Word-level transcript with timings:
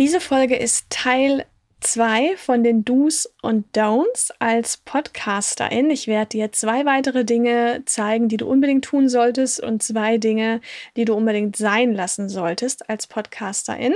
Diese 0.00 0.20
Folge 0.20 0.54
ist 0.54 0.90
Teil 0.90 1.44
zwei 1.80 2.36
von 2.36 2.62
den 2.62 2.84
Do's 2.84 3.28
und 3.42 3.76
Don'ts 3.76 4.30
als 4.38 4.76
Podcasterin. 4.76 5.90
Ich 5.90 6.06
werde 6.06 6.28
dir 6.28 6.52
zwei 6.52 6.86
weitere 6.86 7.24
Dinge 7.24 7.82
zeigen, 7.84 8.28
die 8.28 8.36
du 8.36 8.46
unbedingt 8.46 8.84
tun 8.84 9.08
solltest 9.08 9.60
und 9.60 9.82
zwei 9.82 10.16
Dinge, 10.16 10.60
die 10.96 11.04
du 11.04 11.14
unbedingt 11.14 11.56
sein 11.56 11.94
lassen 11.94 12.28
solltest 12.28 12.88
als 12.88 13.08
Podcasterin. 13.08 13.92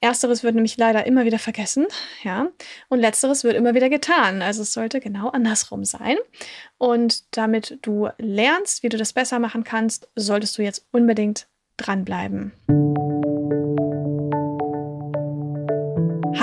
Ersteres 0.00 0.44
wird 0.44 0.54
nämlich 0.54 0.78
leider 0.78 1.04
immer 1.04 1.26
wieder 1.26 1.38
vergessen, 1.38 1.88
ja, 2.22 2.48
und 2.88 3.00
letzteres 3.00 3.44
wird 3.44 3.54
immer 3.54 3.74
wieder 3.74 3.90
getan. 3.90 4.40
Also 4.40 4.62
es 4.62 4.72
sollte 4.72 4.98
genau 4.98 5.28
andersrum 5.28 5.84
sein. 5.84 6.16
Und 6.78 7.36
damit 7.36 7.80
du 7.82 8.08
lernst, 8.16 8.82
wie 8.82 8.88
du 8.88 8.96
das 8.96 9.12
besser 9.12 9.40
machen 9.40 9.62
kannst, 9.62 10.08
solltest 10.16 10.56
du 10.56 10.62
jetzt 10.62 10.86
unbedingt 10.90 11.48
dranbleiben. 11.76 13.13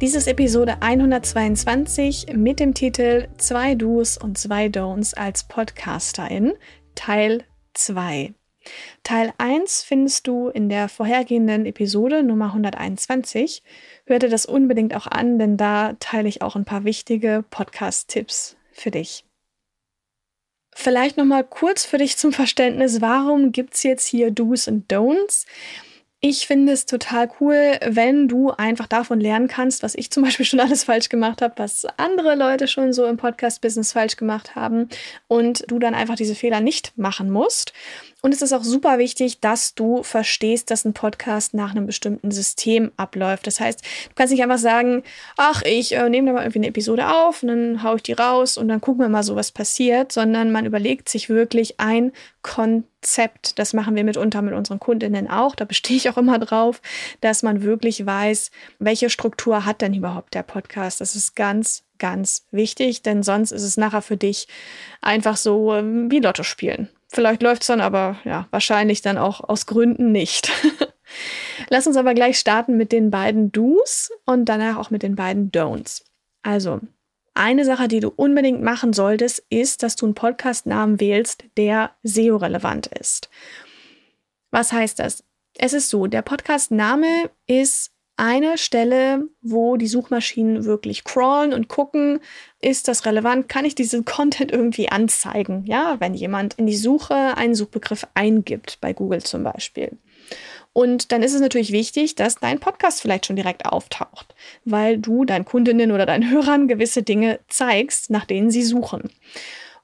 Dies 0.00 0.14
ist 0.14 0.28
Episode 0.28 0.80
122 0.80 2.28
mit 2.32 2.58
dem 2.58 2.72
Titel 2.72 3.28
Zwei 3.36 3.74
Do's 3.74 4.16
und 4.16 4.38
zwei 4.38 4.68
Don'ts 4.68 5.14
als 5.14 5.44
Podcasterin, 5.44 6.54
Teil 6.94 7.44
2. 7.74 8.32
Teil 9.02 9.34
1 9.36 9.82
findest 9.82 10.26
du 10.26 10.48
in 10.48 10.70
der 10.70 10.88
vorhergehenden 10.88 11.66
Episode 11.66 12.22
Nummer 12.22 12.46
121. 12.46 13.62
Hör 14.06 14.18
dir 14.18 14.30
das 14.30 14.46
unbedingt 14.46 14.96
auch 14.96 15.06
an, 15.06 15.38
denn 15.38 15.58
da 15.58 15.92
teile 16.00 16.30
ich 16.30 16.40
auch 16.40 16.56
ein 16.56 16.64
paar 16.64 16.84
wichtige 16.84 17.44
Podcast-Tipps 17.50 18.56
für 18.72 18.90
dich. 18.90 19.26
Vielleicht 20.74 21.18
nochmal 21.18 21.44
kurz 21.44 21.84
für 21.84 21.98
dich 21.98 22.16
zum 22.16 22.32
Verständnis, 22.32 23.02
warum 23.02 23.52
gibt 23.52 23.74
es 23.74 23.82
jetzt 23.82 24.06
hier 24.06 24.30
Do's 24.30 24.66
und 24.66 24.90
Don'ts? 24.90 25.44
Ich 26.22 26.46
finde 26.46 26.72
es 26.72 26.84
total 26.84 27.30
cool, 27.40 27.78
wenn 27.82 28.28
du 28.28 28.50
einfach 28.50 28.86
davon 28.86 29.20
lernen 29.20 29.48
kannst, 29.48 29.82
was 29.82 29.94
ich 29.94 30.10
zum 30.10 30.22
Beispiel 30.22 30.44
schon 30.44 30.60
alles 30.60 30.84
falsch 30.84 31.08
gemacht 31.08 31.40
habe, 31.40 31.54
was 31.56 31.86
andere 31.96 32.34
Leute 32.34 32.68
schon 32.68 32.92
so 32.92 33.06
im 33.06 33.16
Podcast-Business 33.16 33.92
falsch 33.92 34.16
gemacht 34.16 34.54
haben 34.54 34.90
und 35.28 35.64
du 35.68 35.78
dann 35.78 35.94
einfach 35.94 36.16
diese 36.16 36.34
Fehler 36.34 36.60
nicht 36.60 36.92
machen 36.98 37.30
musst. 37.30 37.72
Und 38.22 38.34
es 38.34 38.42
ist 38.42 38.52
auch 38.52 38.64
super 38.64 38.98
wichtig, 38.98 39.40
dass 39.40 39.74
du 39.74 40.02
verstehst, 40.02 40.70
dass 40.70 40.84
ein 40.84 40.92
Podcast 40.92 41.54
nach 41.54 41.70
einem 41.70 41.86
bestimmten 41.86 42.30
System 42.30 42.92
abläuft. 42.96 43.46
Das 43.46 43.60
heißt, 43.60 43.82
du 43.82 44.14
kannst 44.14 44.32
nicht 44.32 44.42
einfach 44.42 44.58
sagen, 44.58 45.02
ach, 45.36 45.62
ich 45.62 45.94
äh, 45.94 46.08
nehme 46.08 46.28
da 46.28 46.32
mal 46.34 46.42
irgendwie 46.42 46.58
eine 46.58 46.68
Episode 46.68 47.08
auf 47.08 47.42
und 47.42 47.48
dann 47.48 47.82
haue 47.82 47.96
ich 47.96 48.02
die 48.02 48.12
raus 48.12 48.58
und 48.58 48.68
dann 48.68 48.80
gucken 48.80 49.02
wir 49.02 49.08
mal 49.08 49.22
so, 49.22 49.36
was 49.36 49.52
passiert, 49.52 50.12
sondern 50.12 50.52
man 50.52 50.66
überlegt 50.66 51.08
sich 51.08 51.30
wirklich 51.30 51.80
ein 51.80 52.12
Konzept. 52.42 53.58
Das 53.58 53.72
machen 53.72 53.96
wir 53.96 54.04
mitunter 54.04 54.42
mit 54.42 54.54
unseren 54.54 54.80
Kundinnen 54.80 55.28
auch. 55.28 55.54
Da 55.54 55.64
bestehe 55.64 55.96
ich 55.96 56.10
auch 56.10 56.18
immer 56.18 56.38
drauf, 56.38 56.82
dass 57.22 57.42
man 57.42 57.62
wirklich 57.62 58.04
weiß, 58.04 58.50
welche 58.78 59.08
Struktur 59.08 59.64
hat 59.64 59.80
denn 59.80 59.94
überhaupt 59.94 60.34
der 60.34 60.42
Podcast. 60.42 61.00
Das 61.00 61.16
ist 61.16 61.36
ganz, 61.36 61.84
ganz 61.98 62.44
wichtig, 62.50 63.02
denn 63.02 63.22
sonst 63.22 63.50
ist 63.50 63.62
es 63.62 63.78
nachher 63.78 64.02
für 64.02 64.18
dich 64.18 64.46
einfach 65.00 65.38
so 65.38 65.74
ähm, 65.74 66.10
wie 66.10 66.20
Lotto 66.20 66.42
spielen. 66.42 66.90
Vielleicht 67.12 67.42
läuft 67.42 67.62
es 67.62 67.66
dann 67.66 67.80
aber 67.80 68.18
ja, 68.24 68.46
wahrscheinlich 68.52 69.02
dann 69.02 69.18
auch 69.18 69.40
aus 69.40 69.66
Gründen 69.66 70.12
nicht. 70.12 70.50
Lass 71.68 71.88
uns 71.88 71.96
aber 71.96 72.14
gleich 72.14 72.38
starten 72.38 72.76
mit 72.76 72.92
den 72.92 73.10
beiden 73.10 73.50
Do's 73.50 74.10
und 74.26 74.44
danach 74.44 74.76
auch 74.76 74.90
mit 74.90 75.02
den 75.02 75.16
beiden 75.16 75.50
Don'ts. 75.50 76.04
Also, 76.42 76.80
eine 77.34 77.64
Sache, 77.64 77.88
die 77.88 78.00
du 78.00 78.12
unbedingt 78.14 78.62
machen 78.62 78.92
solltest, 78.92 79.44
ist, 79.50 79.82
dass 79.82 79.96
du 79.96 80.06
einen 80.06 80.14
Podcast-Namen 80.14 81.00
wählst, 81.00 81.44
der 81.56 81.90
SEO-relevant 82.04 82.86
ist. 82.86 83.28
Was 84.52 84.72
heißt 84.72 85.00
das? 85.00 85.24
Es 85.58 85.72
ist 85.72 85.88
so, 85.90 86.06
der 86.06 86.22
Podcast-Name 86.22 87.28
ist 87.46 87.89
eine 88.20 88.58
Stelle, 88.58 89.28
wo 89.40 89.78
die 89.78 89.86
Suchmaschinen 89.86 90.66
wirklich 90.66 91.04
crawlen 91.04 91.54
und 91.54 91.68
gucken, 91.68 92.20
ist 92.60 92.86
das 92.86 93.06
relevant? 93.06 93.48
Kann 93.48 93.64
ich 93.64 93.74
diesen 93.74 94.04
Content 94.04 94.52
irgendwie 94.52 94.90
anzeigen? 94.90 95.64
Ja, 95.64 95.96
wenn 96.00 96.12
jemand 96.12 96.54
in 96.54 96.66
die 96.66 96.76
Suche 96.76 97.14
einen 97.14 97.54
Suchbegriff 97.54 98.06
eingibt, 98.12 98.78
bei 98.82 98.92
Google 98.92 99.22
zum 99.22 99.42
Beispiel. 99.42 99.96
Und 100.74 101.12
dann 101.12 101.22
ist 101.22 101.32
es 101.32 101.40
natürlich 101.40 101.72
wichtig, 101.72 102.14
dass 102.14 102.36
dein 102.36 102.60
Podcast 102.60 103.00
vielleicht 103.00 103.24
schon 103.24 103.36
direkt 103.36 103.64
auftaucht, 103.64 104.34
weil 104.66 104.98
du 104.98 105.24
deinen 105.24 105.46
Kundinnen 105.46 105.90
oder 105.90 106.04
deinen 106.04 106.30
Hörern 106.30 106.68
gewisse 106.68 107.02
Dinge 107.02 107.40
zeigst, 107.48 108.10
nach 108.10 108.26
denen 108.26 108.50
sie 108.50 108.62
suchen. 108.62 109.10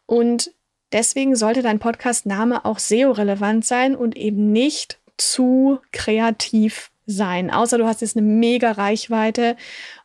Und 0.04 0.52
deswegen 0.92 1.36
sollte 1.36 1.62
dein 1.62 1.78
Podcast-Name 1.78 2.66
auch 2.66 2.78
SEO-relevant 2.78 3.64
sein 3.64 3.96
und 3.96 4.14
eben 4.14 4.52
nicht 4.52 5.00
zu 5.16 5.78
kreativ 5.91 6.91
sein. 7.06 7.50
Außer 7.50 7.78
du 7.78 7.87
hast 7.87 8.00
jetzt 8.00 8.17
eine 8.17 8.27
mega 8.27 8.72
Reichweite, 8.72 9.56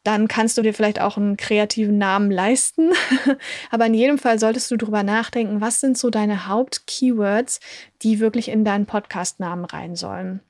dann 0.04 0.28
kannst 0.28 0.58
du 0.58 0.62
dir 0.62 0.74
vielleicht 0.74 1.02
auch 1.02 1.18
einen 1.18 1.38
kreativen 1.38 1.98
Namen 1.98 2.32
leisten. 2.32 2.92
Aber 3.72 3.88
in 3.88 3.94
jedem 3.94 4.18
Fall 4.18 4.40
solltest 4.40 4.70
du 4.72 4.78
darüber 4.78 5.04
nachdenken, 5.04 5.62
was 5.62 5.82
sind 5.82 5.98
so 5.98 6.10
deine 6.10 6.48
Haupt-Keywords, 6.48 7.60
die 8.04 8.20
wirklich 8.20 8.50
in 8.50 8.64
deinen 8.64 8.86
Podcast-Namen 8.86 9.66
rein 9.66 9.96
sollen. 9.96 10.42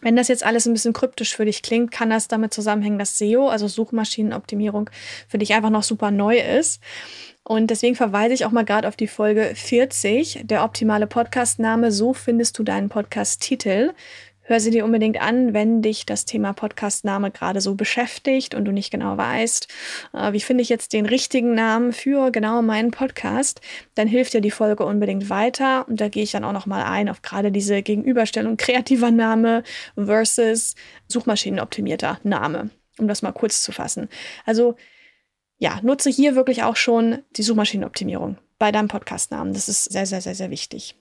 Wenn 0.00 0.16
das 0.16 0.28
jetzt 0.28 0.44
alles 0.44 0.66
ein 0.66 0.72
bisschen 0.72 0.94
kryptisch 0.94 1.36
für 1.36 1.44
dich 1.44 1.62
klingt, 1.62 1.92
kann 1.92 2.10
das 2.10 2.26
damit 2.26 2.52
zusammenhängen, 2.52 2.98
dass 2.98 3.18
SEO, 3.18 3.48
also 3.48 3.68
Suchmaschinenoptimierung, 3.68 4.90
für 5.28 5.38
dich 5.38 5.54
einfach 5.54 5.70
noch 5.70 5.84
super 5.84 6.10
neu 6.10 6.40
ist. 6.40 6.82
Und 7.44 7.70
deswegen 7.70 7.94
verweise 7.94 8.34
ich 8.34 8.44
auch 8.44 8.50
mal 8.52 8.64
gerade 8.64 8.88
auf 8.88 8.96
die 8.96 9.06
Folge 9.06 9.52
40, 9.54 10.42
der 10.44 10.64
optimale 10.64 11.06
Podcastname. 11.06 11.92
So 11.92 12.14
findest 12.14 12.58
du 12.58 12.62
deinen 12.62 12.88
Podcast-Titel. 12.88 13.92
Hör 14.52 14.60
sie 14.60 14.70
dir 14.70 14.84
unbedingt 14.84 15.18
an, 15.18 15.54
wenn 15.54 15.80
dich 15.80 16.04
das 16.04 16.26
Thema 16.26 16.52
Podcastname 16.52 17.30
gerade 17.30 17.62
so 17.62 17.74
beschäftigt 17.74 18.54
und 18.54 18.66
du 18.66 18.70
nicht 18.70 18.90
genau 18.90 19.16
weißt, 19.16 19.66
äh, 20.12 20.34
wie 20.34 20.40
finde 20.40 20.60
ich 20.60 20.68
jetzt 20.68 20.92
den 20.92 21.06
richtigen 21.06 21.54
Namen 21.54 21.94
für 21.94 22.30
genau 22.30 22.60
meinen 22.60 22.90
Podcast, 22.90 23.62
dann 23.94 24.06
hilft 24.06 24.34
dir 24.34 24.42
die 24.42 24.50
Folge 24.50 24.84
unbedingt 24.84 25.30
weiter 25.30 25.88
und 25.88 26.02
da 26.02 26.08
gehe 26.10 26.22
ich 26.22 26.32
dann 26.32 26.44
auch 26.44 26.52
noch 26.52 26.66
mal 26.66 26.84
ein 26.84 27.08
auf 27.08 27.22
gerade 27.22 27.50
diese 27.50 27.80
Gegenüberstellung 27.80 28.58
kreativer 28.58 29.10
Name 29.10 29.62
versus 29.96 30.74
suchmaschinenoptimierter 31.08 32.20
Name, 32.22 32.68
um 32.98 33.08
das 33.08 33.22
mal 33.22 33.32
kurz 33.32 33.62
zu 33.62 33.72
fassen. 33.72 34.10
Also 34.44 34.76
ja, 35.56 35.80
nutze 35.82 36.10
hier 36.10 36.34
wirklich 36.34 36.62
auch 36.62 36.76
schon 36.76 37.20
die 37.36 37.42
Suchmaschinenoptimierung 37.42 38.36
bei 38.58 38.70
deinem 38.70 38.88
Podcastnamen. 38.88 39.54
Das 39.54 39.70
ist 39.70 39.84
sehr, 39.84 40.04
sehr, 40.04 40.20
sehr, 40.20 40.34
sehr 40.34 40.50
wichtig. 40.50 40.94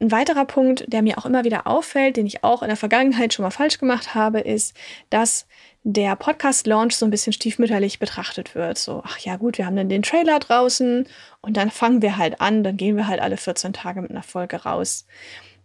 Ein 0.00 0.10
weiterer 0.10 0.44
Punkt, 0.44 0.84
der 0.88 1.02
mir 1.02 1.18
auch 1.18 1.24
immer 1.24 1.44
wieder 1.44 1.66
auffällt, 1.66 2.16
den 2.16 2.26
ich 2.26 2.42
auch 2.42 2.62
in 2.62 2.68
der 2.68 2.76
Vergangenheit 2.76 3.32
schon 3.32 3.44
mal 3.44 3.50
falsch 3.50 3.78
gemacht 3.78 4.14
habe, 4.14 4.40
ist, 4.40 4.74
dass 5.08 5.46
der 5.84 6.16
Podcast-Launch 6.16 6.96
so 6.96 7.06
ein 7.06 7.10
bisschen 7.10 7.32
stiefmütterlich 7.32 8.00
betrachtet 8.00 8.54
wird. 8.54 8.76
So, 8.76 9.02
ach 9.04 9.18
ja, 9.18 9.36
gut, 9.36 9.56
wir 9.56 9.66
haben 9.66 9.76
dann 9.76 9.88
den 9.88 10.02
Trailer 10.02 10.40
draußen 10.40 11.06
und 11.42 11.56
dann 11.56 11.70
fangen 11.70 12.02
wir 12.02 12.16
halt 12.16 12.40
an, 12.40 12.64
dann 12.64 12.76
gehen 12.76 12.96
wir 12.96 13.06
halt 13.06 13.20
alle 13.20 13.36
14 13.36 13.72
Tage 13.72 14.02
mit 14.02 14.10
einer 14.10 14.22
Folge 14.22 14.56
raus. 14.64 15.06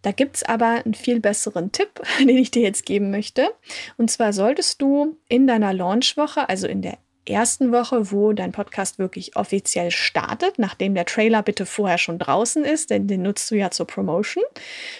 Da 0.02 0.12
gibt 0.12 0.36
es 0.36 0.42
aber 0.44 0.82
einen 0.84 0.94
viel 0.94 1.20
besseren 1.20 1.72
Tipp, 1.72 2.00
den 2.20 2.28
ich 2.28 2.50
dir 2.50 2.62
jetzt 2.62 2.86
geben 2.86 3.10
möchte. 3.10 3.50
Und 3.96 4.10
zwar 4.10 4.32
solltest 4.32 4.80
du 4.80 5.18
in 5.28 5.46
deiner 5.46 5.72
Launchwoche, 5.72 6.48
also 6.48 6.66
in 6.66 6.82
der 6.82 6.98
ersten 7.26 7.72
Woche, 7.72 8.10
wo 8.10 8.32
dein 8.32 8.52
Podcast 8.52 8.98
wirklich 8.98 9.36
offiziell 9.36 9.90
startet, 9.90 10.58
nachdem 10.58 10.94
der 10.94 11.04
Trailer 11.04 11.42
bitte 11.42 11.66
vorher 11.66 11.98
schon 11.98 12.18
draußen 12.18 12.64
ist, 12.64 12.90
denn 12.90 13.06
den 13.06 13.22
nutzt 13.22 13.50
du 13.50 13.56
ja 13.56 13.70
zur 13.70 13.86
Promotion, 13.86 14.44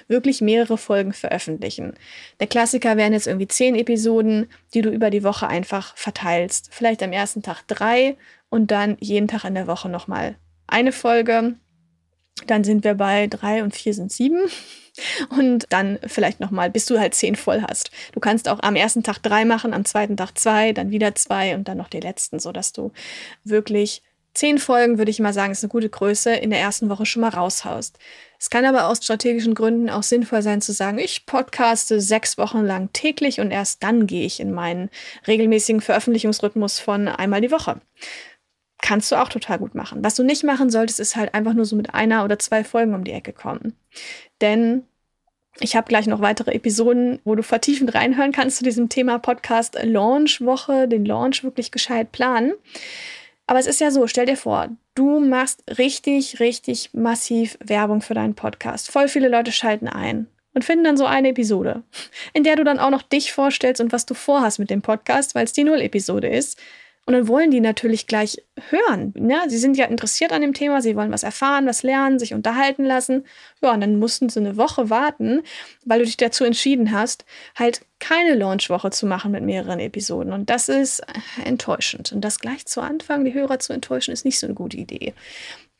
wirklich 0.08 0.40
mehrere 0.40 0.78
Folgen 0.78 1.12
veröffentlichen. 1.12 1.94
Der 2.38 2.46
Klassiker 2.46 2.96
wären 2.96 3.12
jetzt 3.12 3.26
irgendwie 3.26 3.48
zehn 3.48 3.74
Episoden, 3.74 4.48
die 4.74 4.82
du 4.82 4.90
über 4.90 5.10
die 5.10 5.24
Woche 5.24 5.48
einfach 5.48 5.96
verteilst. 5.96 6.68
Vielleicht 6.72 7.02
am 7.02 7.12
ersten 7.12 7.42
Tag 7.42 7.62
drei 7.66 8.16
und 8.48 8.70
dann 8.70 8.96
jeden 9.00 9.28
Tag 9.28 9.44
in 9.44 9.54
der 9.54 9.66
Woche 9.66 9.88
nochmal 9.88 10.36
eine 10.66 10.92
Folge. 10.92 11.56
Dann 12.46 12.64
sind 12.64 12.84
wir 12.84 12.94
bei 12.94 13.26
drei 13.26 13.62
und 13.62 13.74
vier 13.74 13.94
sind 13.94 14.12
sieben. 14.12 14.40
Und 15.30 15.66
dann 15.70 15.98
vielleicht 16.06 16.40
nochmal, 16.40 16.68
bis 16.68 16.86
du 16.86 16.98
halt 16.98 17.14
zehn 17.14 17.36
voll 17.36 17.62
hast. 17.62 17.90
Du 18.12 18.20
kannst 18.20 18.48
auch 18.48 18.60
am 18.60 18.76
ersten 18.76 19.02
Tag 19.02 19.18
drei 19.18 19.44
machen, 19.44 19.72
am 19.72 19.84
zweiten 19.84 20.16
Tag 20.16 20.36
zwei, 20.36 20.72
dann 20.72 20.90
wieder 20.90 21.14
zwei 21.14 21.54
und 21.54 21.68
dann 21.68 21.78
noch 21.78 21.88
die 21.88 22.00
letzten, 22.00 22.40
sodass 22.40 22.72
du 22.72 22.92
wirklich 23.44 24.02
zehn 24.34 24.58
Folgen, 24.58 24.98
würde 24.98 25.10
ich 25.10 25.20
mal 25.20 25.32
sagen, 25.32 25.52
ist 25.52 25.64
eine 25.64 25.70
gute 25.70 25.88
Größe, 25.88 26.34
in 26.34 26.50
der 26.50 26.60
ersten 26.60 26.88
Woche 26.88 27.06
schon 27.06 27.22
mal 27.22 27.30
raushaust. 27.30 27.98
Es 28.38 28.50
kann 28.50 28.64
aber 28.64 28.88
aus 28.88 29.04
strategischen 29.04 29.54
Gründen 29.54 29.90
auch 29.90 30.02
sinnvoll 30.02 30.42
sein 30.42 30.60
zu 30.60 30.72
sagen, 30.72 30.98
ich 30.98 31.26
podcaste 31.26 32.00
sechs 32.00 32.38
Wochen 32.38 32.64
lang 32.64 32.92
täglich 32.92 33.40
und 33.40 33.50
erst 33.50 33.82
dann 33.82 34.06
gehe 34.06 34.24
ich 34.24 34.40
in 34.40 34.52
meinen 34.52 34.88
regelmäßigen 35.26 35.80
Veröffentlichungsrhythmus 35.80 36.78
von 36.78 37.08
einmal 37.08 37.40
die 37.40 37.50
Woche. 37.50 37.80
Kannst 38.82 39.10
du 39.12 39.16
auch 39.16 39.28
total 39.28 39.58
gut 39.58 39.74
machen. 39.74 40.02
Was 40.04 40.14
du 40.14 40.22
nicht 40.22 40.44
machen 40.44 40.70
solltest, 40.70 41.00
ist 41.00 41.16
halt 41.16 41.34
einfach 41.34 41.54
nur 41.54 41.64
so 41.64 41.76
mit 41.76 41.94
einer 41.94 42.24
oder 42.24 42.38
zwei 42.38 42.64
Folgen 42.64 42.94
um 42.94 43.04
die 43.04 43.12
Ecke 43.12 43.32
kommen. 43.32 43.74
Denn 44.40 44.84
ich 45.58 45.76
habe 45.76 45.88
gleich 45.88 46.06
noch 46.06 46.20
weitere 46.20 46.52
Episoden, 46.52 47.20
wo 47.24 47.34
du 47.34 47.42
vertiefend 47.42 47.94
reinhören 47.94 48.32
kannst 48.32 48.58
zu 48.58 48.64
diesem 48.64 48.88
Thema 48.88 49.18
Podcast 49.18 49.78
Launch 49.82 50.40
Woche, 50.40 50.88
den 50.88 51.04
Launch 51.04 51.42
wirklich 51.42 51.70
gescheit 51.72 52.12
planen. 52.12 52.52
Aber 53.46 53.58
es 53.58 53.66
ist 53.66 53.80
ja 53.80 53.90
so, 53.90 54.06
stell 54.06 54.26
dir 54.26 54.36
vor, 54.36 54.68
du 54.94 55.18
machst 55.18 55.64
richtig, 55.76 56.38
richtig 56.38 56.90
massiv 56.94 57.58
Werbung 57.60 58.00
für 58.00 58.14
deinen 58.14 58.34
Podcast. 58.34 58.90
Voll 58.90 59.08
viele 59.08 59.28
Leute 59.28 59.50
schalten 59.50 59.88
ein 59.88 60.28
und 60.54 60.64
finden 60.64 60.84
dann 60.84 60.96
so 60.96 61.04
eine 61.04 61.30
Episode, 61.30 61.82
in 62.32 62.44
der 62.44 62.56
du 62.56 62.64
dann 62.64 62.78
auch 62.78 62.90
noch 62.90 63.02
dich 63.02 63.32
vorstellst 63.32 63.80
und 63.80 63.92
was 63.92 64.06
du 64.06 64.14
vorhast 64.14 64.60
mit 64.60 64.70
dem 64.70 64.82
Podcast, 64.82 65.34
weil 65.34 65.44
es 65.44 65.52
die 65.52 65.64
Null-Episode 65.64 66.28
ist. 66.28 66.58
Und 67.10 67.14
dann 67.14 67.26
wollen 67.26 67.50
die 67.50 67.58
natürlich 67.58 68.06
gleich 68.06 68.40
hören. 68.68 69.12
Ja, 69.28 69.48
sie 69.48 69.58
sind 69.58 69.76
ja 69.76 69.86
interessiert 69.86 70.30
an 70.30 70.42
dem 70.42 70.54
Thema, 70.54 70.80
sie 70.80 70.94
wollen 70.94 71.10
was 71.10 71.24
erfahren, 71.24 71.66
was 71.66 71.82
lernen, 71.82 72.20
sich 72.20 72.34
unterhalten 72.34 72.84
lassen. 72.84 73.24
Ja, 73.60 73.72
und 73.72 73.80
dann 73.80 73.98
mussten 73.98 74.28
sie 74.28 74.38
eine 74.38 74.56
Woche 74.56 74.90
warten, 74.90 75.42
weil 75.84 75.98
du 75.98 76.04
dich 76.04 76.18
dazu 76.18 76.44
entschieden 76.44 76.92
hast, 76.92 77.24
halt 77.56 77.80
keine 77.98 78.36
Launchwoche 78.36 78.90
zu 78.90 79.06
machen 79.06 79.32
mit 79.32 79.42
mehreren 79.42 79.80
Episoden. 79.80 80.32
Und 80.32 80.50
das 80.50 80.68
ist 80.68 81.02
enttäuschend. 81.44 82.12
Und 82.12 82.20
das 82.20 82.38
gleich 82.38 82.64
zu 82.66 82.80
Anfang, 82.80 83.24
die 83.24 83.34
Hörer 83.34 83.58
zu 83.58 83.72
enttäuschen, 83.72 84.12
ist 84.12 84.24
nicht 84.24 84.38
so 84.38 84.46
eine 84.46 84.54
gute 84.54 84.76
Idee. 84.76 85.12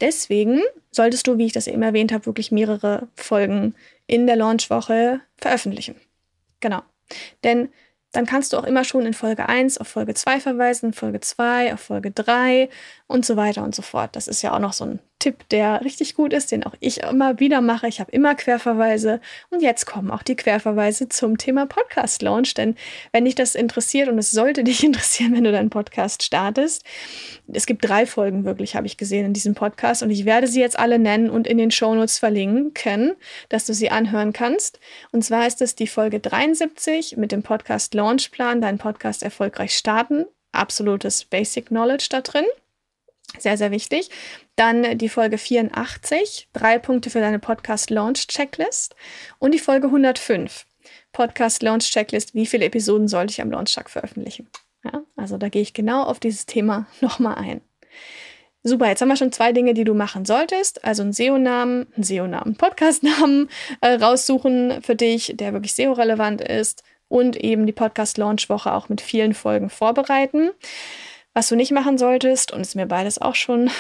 Deswegen 0.00 0.60
solltest 0.90 1.28
du, 1.28 1.38
wie 1.38 1.46
ich 1.46 1.52
das 1.52 1.68
eben 1.68 1.82
erwähnt 1.82 2.10
habe, 2.10 2.26
wirklich 2.26 2.50
mehrere 2.50 3.06
Folgen 3.14 3.76
in 4.08 4.26
der 4.26 4.34
Launchwoche 4.34 5.20
veröffentlichen. 5.36 5.94
Genau. 6.58 6.82
Denn 7.44 7.68
dann 8.12 8.26
kannst 8.26 8.52
du 8.52 8.58
auch 8.58 8.64
immer 8.64 8.84
schon 8.84 9.06
in 9.06 9.14
Folge 9.14 9.48
1 9.48 9.78
auf 9.78 9.88
Folge 9.88 10.14
2 10.14 10.40
verweisen, 10.40 10.92
Folge 10.92 11.20
2 11.20 11.74
auf 11.74 11.80
Folge 11.80 12.10
3 12.10 12.68
und 13.06 13.24
so 13.24 13.36
weiter 13.36 13.62
und 13.62 13.74
so 13.74 13.82
fort. 13.82 14.16
Das 14.16 14.28
ist 14.28 14.42
ja 14.42 14.54
auch 14.54 14.58
noch 14.58 14.72
so 14.72 14.84
ein 14.84 15.00
Tipp, 15.20 15.48
der 15.50 15.84
richtig 15.84 16.16
gut 16.16 16.32
ist, 16.32 16.50
den 16.50 16.64
auch 16.64 16.74
ich 16.80 17.02
immer 17.02 17.38
wieder 17.38 17.60
mache. 17.60 17.86
Ich 17.86 18.00
habe 18.00 18.10
immer 18.10 18.34
Querverweise 18.34 19.20
und 19.50 19.62
jetzt 19.62 19.86
kommen 19.86 20.10
auch 20.10 20.24
die 20.24 20.34
Querverweise 20.34 21.08
zum 21.08 21.38
Thema 21.38 21.66
Podcast 21.66 22.22
Launch, 22.22 22.54
denn 22.54 22.74
wenn 23.12 23.26
dich 23.26 23.36
das 23.36 23.54
interessiert 23.54 24.08
und 24.08 24.18
es 24.18 24.32
sollte 24.32 24.64
dich 24.64 24.82
interessieren, 24.84 25.34
wenn 25.34 25.44
du 25.44 25.52
deinen 25.52 25.70
Podcast 25.70 26.24
startest, 26.24 26.84
es 27.52 27.66
gibt 27.66 27.88
drei 27.88 28.06
Folgen 28.06 28.44
wirklich, 28.44 28.74
habe 28.74 28.86
ich 28.86 28.96
gesehen 28.96 29.26
in 29.26 29.32
diesem 29.32 29.54
Podcast 29.54 30.02
und 30.02 30.10
ich 30.10 30.24
werde 30.24 30.48
sie 30.48 30.60
jetzt 30.60 30.78
alle 30.78 30.98
nennen 30.98 31.30
und 31.30 31.46
in 31.46 31.58
den 31.58 31.70
Shownotes 31.70 32.18
verlinken, 32.18 33.12
dass 33.48 33.66
du 33.66 33.74
sie 33.74 33.90
anhören 33.90 34.32
kannst. 34.32 34.80
Und 35.12 35.24
zwar 35.24 35.46
ist 35.46 35.62
es 35.62 35.76
die 35.76 35.86
Folge 35.86 36.18
73 36.18 37.16
mit 37.16 37.30
dem 37.30 37.42
Podcast 37.42 37.94
Launchplan, 37.94 38.60
deinen 38.60 38.78
Podcast 38.78 39.22
erfolgreich 39.22 39.76
starten. 39.76 40.24
Absolutes 40.52 41.24
Basic 41.24 41.66
Knowledge 41.66 42.08
da 42.10 42.22
drin. 42.22 42.46
Sehr, 43.38 43.56
sehr 43.56 43.70
wichtig. 43.70 44.10
Dann 44.56 44.98
die 44.98 45.08
Folge 45.08 45.38
84, 45.38 46.48
drei 46.52 46.78
Punkte 46.78 47.10
für 47.10 47.20
deine 47.20 47.38
Podcast 47.38 47.90
Launch 47.90 48.26
Checklist. 48.26 48.94
Und 49.38 49.52
die 49.52 49.58
Folge 49.58 49.86
105, 49.86 50.66
Podcast 51.12 51.62
Launch 51.62 51.90
Checklist, 51.90 52.34
wie 52.34 52.46
viele 52.46 52.66
Episoden 52.66 53.08
sollte 53.08 53.32
ich 53.32 53.40
am 53.40 53.50
Launchtag 53.50 53.90
veröffentlichen. 53.90 54.48
Ja, 54.84 55.02
also 55.16 55.36
da 55.36 55.48
gehe 55.48 55.62
ich 55.62 55.74
genau 55.74 56.02
auf 56.02 56.20
dieses 56.20 56.46
Thema 56.46 56.86
nochmal 57.00 57.36
ein. 57.36 57.60
Super, 58.62 58.88
jetzt 58.88 59.00
haben 59.00 59.08
wir 59.08 59.16
schon 59.16 59.32
zwei 59.32 59.52
Dinge, 59.52 59.72
die 59.72 59.84
du 59.84 59.94
machen 59.94 60.26
solltest. 60.26 60.84
Also 60.84 61.02
einen 61.02 61.14
SEO-Namen, 61.14 61.86
einen 61.94 62.04
SEO-Namen, 62.04 62.56
Podcast-Namen 62.56 63.48
äh, 63.80 63.94
raussuchen 63.94 64.82
für 64.82 64.96
dich, 64.96 65.32
der 65.34 65.54
wirklich 65.54 65.72
SEO-relevant 65.72 66.42
ist 66.42 66.84
und 67.08 67.36
eben 67.36 67.64
die 67.66 67.72
Podcast-Launch-Woche 67.72 68.72
auch 68.72 68.90
mit 68.90 69.00
vielen 69.00 69.32
Folgen 69.32 69.70
vorbereiten. 69.70 70.50
Was 71.34 71.48
du 71.48 71.56
nicht 71.56 71.72
machen 71.72 71.98
solltest, 71.98 72.52
und 72.52 72.60
es 72.60 72.74
mir 72.74 72.86
beides 72.86 73.20
auch 73.20 73.34
schon 73.34 73.70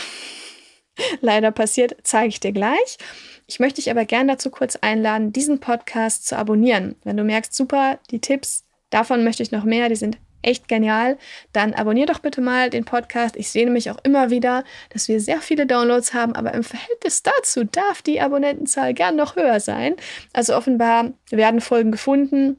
leider 1.20 1.50
passiert, 1.50 1.96
zeige 2.02 2.28
ich 2.28 2.40
dir 2.40 2.52
gleich. 2.52 2.98
Ich 3.46 3.58
möchte 3.58 3.76
dich 3.76 3.90
aber 3.90 4.04
gerne 4.04 4.32
dazu 4.32 4.50
kurz 4.50 4.76
einladen, 4.76 5.32
diesen 5.32 5.58
Podcast 5.58 6.26
zu 6.26 6.38
abonnieren. 6.38 6.94
Wenn 7.02 7.16
du 7.16 7.24
merkst, 7.24 7.54
super, 7.54 7.98
die 8.10 8.20
Tipps, 8.20 8.64
davon 8.90 9.24
möchte 9.24 9.42
ich 9.42 9.50
noch 9.50 9.64
mehr, 9.64 9.88
die 9.88 9.96
sind 9.96 10.18
echt 10.42 10.68
genial, 10.68 11.18
dann 11.52 11.74
abonnier 11.74 12.06
doch 12.06 12.20
bitte 12.20 12.40
mal 12.40 12.70
den 12.70 12.84
Podcast. 12.84 13.36
Ich 13.36 13.50
sehe 13.50 13.64
nämlich 13.64 13.90
auch 13.90 13.98
immer 14.04 14.30
wieder, 14.30 14.64
dass 14.90 15.08
wir 15.08 15.20
sehr 15.20 15.40
viele 15.40 15.66
Downloads 15.66 16.14
haben, 16.14 16.34
aber 16.34 16.54
im 16.54 16.64
Verhältnis 16.64 17.22
dazu 17.22 17.64
darf 17.64 18.02
die 18.02 18.20
Abonnentenzahl 18.20 18.94
gern 18.94 19.16
noch 19.16 19.36
höher 19.36 19.60
sein. 19.60 19.96
Also 20.32 20.54
offenbar 20.54 21.12
werden 21.30 21.60
Folgen 21.60 21.92
gefunden, 21.92 22.58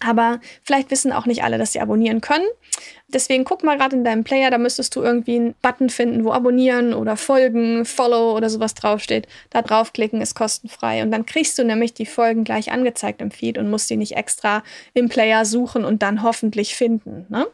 aber 0.00 0.40
vielleicht 0.62 0.90
wissen 0.90 1.12
auch 1.12 1.26
nicht 1.26 1.42
alle, 1.42 1.58
dass 1.58 1.72
sie 1.72 1.80
abonnieren 1.80 2.20
können. 2.20 2.46
Deswegen 3.08 3.44
guck 3.44 3.62
mal 3.62 3.76
gerade 3.76 3.94
in 3.94 4.02
deinem 4.02 4.24
Player, 4.24 4.50
da 4.50 4.58
müsstest 4.58 4.96
du 4.96 5.02
irgendwie 5.02 5.36
einen 5.36 5.54
Button 5.62 5.90
finden, 5.90 6.24
wo 6.24 6.32
abonnieren 6.32 6.92
oder 6.92 7.16
folgen, 7.16 7.84
follow 7.84 8.36
oder 8.36 8.50
sowas 8.50 8.74
draufsteht. 8.74 9.28
Da 9.50 9.62
draufklicken 9.62 10.20
ist 10.20 10.34
kostenfrei. 10.34 11.02
Und 11.02 11.12
dann 11.12 11.24
kriegst 11.24 11.56
du 11.58 11.64
nämlich 11.64 11.94
die 11.94 12.06
Folgen 12.06 12.42
gleich 12.42 12.72
angezeigt 12.72 13.22
im 13.22 13.30
Feed 13.30 13.58
und 13.58 13.70
musst 13.70 13.88
die 13.90 13.96
nicht 13.96 14.16
extra 14.16 14.64
im 14.92 15.08
Player 15.08 15.44
suchen 15.44 15.84
und 15.84 16.02
dann 16.02 16.24
hoffentlich 16.24 16.74
finden. 16.74 17.26
Ne? 17.28 17.46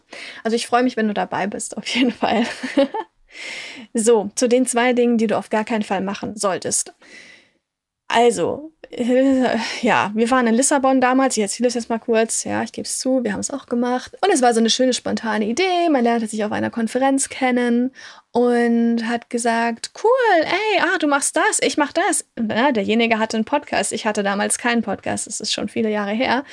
Also 0.42 0.56
ich 0.56 0.66
freue 0.66 0.84
mich, 0.84 0.96
wenn 0.96 1.08
du 1.08 1.14
dabei 1.14 1.46
bist, 1.46 1.76
auf 1.76 1.86
jeden 1.88 2.12
Fall. 2.12 2.46
so, 3.94 4.30
zu 4.34 4.48
den 4.48 4.64
zwei 4.64 4.94
Dingen, 4.94 5.18
die 5.18 5.26
du 5.26 5.36
auf 5.36 5.50
gar 5.50 5.64
keinen 5.64 5.82
Fall 5.82 6.00
machen 6.00 6.34
solltest. 6.34 6.94
Also, 8.08 8.71
ja, 9.80 10.10
wir 10.14 10.30
waren 10.30 10.46
in 10.46 10.54
Lissabon 10.54 11.00
damals. 11.00 11.36
Ich 11.36 11.42
erzähle 11.42 11.68
das 11.68 11.74
jetzt 11.74 11.88
mal 11.88 11.98
kurz. 11.98 12.44
Ja, 12.44 12.62
ich 12.62 12.72
gebe 12.72 12.86
es 12.86 12.98
zu, 12.98 13.24
wir 13.24 13.32
haben 13.32 13.40
es 13.40 13.50
auch 13.50 13.66
gemacht. 13.66 14.16
Und 14.22 14.30
es 14.32 14.42
war 14.42 14.52
so 14.52 14.60
eine 14.60 14.70
schöne, 14.70 14.92
spontane 14.92 15.46
Idee. 15.46 15.88
Man 15.90 16.04
lernte 16.04 16.26
sich 16.26 16.44
auf 16.44 16.52
einer 16.52 16.70
Konferenz 16.70 17.28
kennen 17.28 17.92
und 18.32 19.06
hat 19.06 19.28
gesagt, 19.28 19.90
cool, 20.02 20.44
ey, 20.44 20.80
ah, 20.80 20.96
du 20.98 21.06
machst 21.06 21.36
das, 21.36 21.58
ich 21.60 21.76
mach 21.76 21.92
das. 21.92 22.24
Ja, 22.38 22.72
derjenige 22.72 23.18
hatte 23.18 23.36
einen 23.36 23.44
Podcast, 23.44 23.92
ich 23.92 24.06
hatte 24.06 24.22
damals 24.22 24.56
keinen 24.56 24.80
Podcast, 24.80 25.26
das 25.26 25.40
ist 25.40 25.52
schon 25.52 25.68
viele 25.68 25.90
Jahre 25.90 26.12
her. 26.12 26.44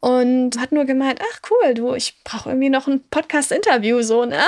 Und 0.00 0.60
hat 0.60 0.72
nur 0.72 0.84
gemeint, 0.84 1.20
ach 1.22 1.40
cool, 1.50 1.72
du, 1.72 1.94
ich 1.94 2.22
brauche 2.22 2.50
irgendwie 2.50 2.68
noch 2.68 2.86
ein 2.86 3.02
Podcast-Interview, 3.10 4.02
so, 4.02 4.26
ne? 4.26 4.42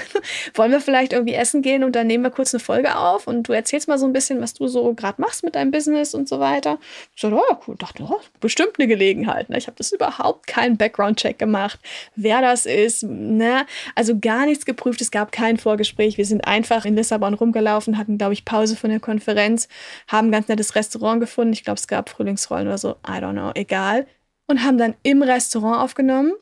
Wollen 0.54 0.72
wir 0.72 0.80
vielleicht 0.80 1.12
irgendwie 1.12 1.34
essen 1.34 1.60
gehen 1.60 1.84
und 1.84 1.94
dann 1.94 2.06
nehmen 2.06 2.24
wir 2.24 2.30
kurz 2.30 2.54
eine 2.54 2.60
Folge 2.60 2.96
auf 2.96 3.26
und 3.26 3.42
du 3.42 3.52
erzählst 3.52 3.86
mal 3.86 3.98
so 3.98 4.06
ein 4.06 4.14
bisschen, 4.14 4.40
was 4.40 4.54
du 4.54 4.66
so 4.66 4.94
gerade 4.94 5.20
machst 5.20 5.44
mit 5.44 5.56
deinem 5.56 5.70
Business 5.70 6.14
und 6.14 6.26
so 6.26 6.40
weiter. 6.40 6.78
Ich 7.14 7.20
so, 7.20 7.28
oh, 7.28 7.56
cool, 7.66 7.76
dachte, 7.76 8.02
oh, 8.08 8.20
bestimmt 8.40 8.78
eine 8.78 8.88
Gelegenheit. 8.88 9.50
Ne? 9.50 9.58
Ich 9.58 9.66
habe 9.66 9.76
das 9.76 9.92
überhaupt 9.92 10.46
keinen 10.46 10.78
Background-Check 10.78 11.38
gemacht, 11.38 11.78
wer 12.16 12.40
das 12.40 12.64
ist, 12.64 13.02
ne? 13.02 13.66
Also 13.94 14.18
gar 14.18 14.46
nichts 14.46 14.64
geprüft, 14.64 15.02
es 15.02 15.10
gab 15.10 15.32
kein 15.32 15.58
Vorgespräch, 15.58 16.16
wir 16.16 16.29
sind 16.30 16.46
einfach 16.46 16.86
in 16.86 16.96
Lissabon 16.96 17.34
rumgelaufen, 17.34 17.98
hatten, 17.98 18.16
glaube 18.16 18.32
ich, 18.32 18.46
Pause 18.46 18.76
von 18.76 18.88
der 18.88 19.00
Konferenz, 19.00 19.68
haben 20.08 20.28
ein 20.28 20.32
ganz 20.32 20.48
nettes 20.48 20.74
Restaurant 20.74 21.20
gefunden. 21.20 21.52
Ich 21.52 21.64
glaube, 21.64 21.78
es 21.78 21.86
gab 21.86 22.08
Frühlingsrollen 22.08 22.66
oder 22.66 22.78
so. 22.78 22.92
I 23.06 23.20
don't 23.20 23.32
know, 23.32 23.52
egal. 23.54 24.06
Und 24.46 24.64
haben 24.64 24.78
dann 24.78 24.94
im 25.02 25.22
Restaurant 25.22 25.80
aufgenommen. 25.80 26.32